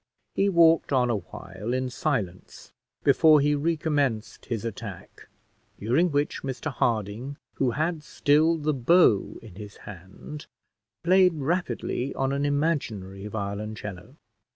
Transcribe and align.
He 0.33 0.49
walked 0.49 0.91
on 0.91 1.11
awhile 1.11 1.75
in 1.75 1.91
silence 1.91 2.71
before 3.03 3.39
he 3.39 3.53
recommenced 3.53 4.45
his 4.47 4.65
attack, 4.65 5.27
during 5.77 6.09
which 6.11 6.41
Mr 6.41 6.71
Harding, 6.73 7.37
who 7.57 7.69
had 7.77 8.01
still 8.01 8.57
the 8.57 8.73
bow 8.73 9.37
in 9.43 9.53
his 9.57 9.77
hand, 9.85 10.47
played 11.03 11.35
rapidly 11.35 12.15
on 12.15 12.33
an 12.33 12.45
imaginary 12.45 13.27
violoncello. 13.27 14.15